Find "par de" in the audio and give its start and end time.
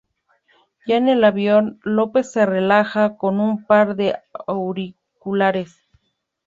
3.67-4.17